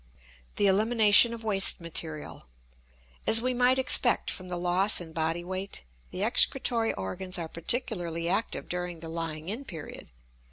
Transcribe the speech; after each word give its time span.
The 0.55 0.65
Elimination 0.65 1.31
of 1.31 1.43
Waste 1.43 1.79
Material. 1.79 2.47
As 3.27 3.39
we 3.39 3.53
might 3.53 3.77
expect 3.77 4.31
from 4.31 4.47
the 4.47 4.57
loss 4.57 4.99
in 4.99 5.13
body 5.13 5.43
weight, 5.43 5.83
the 6.09 6.23
excretory 6.23 6.91
organs 6.95 7.37
are 7.37 7.47
particularly 7.47 8.27
active 8.27 8.67
during 8.67 9.01
the 9.01 9.09
lying 9.09 9.47
in 9.47 9.63
period. 9.63 10.09